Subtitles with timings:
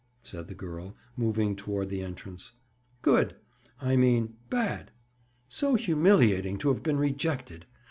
[0.23, 2.53] said the girl, moving toward the entrance.
[3.03, 3.35] "Good!
[3.79, 4.89] I mean, bad!
[5.47, 7.67] So humiliating to have been rejected!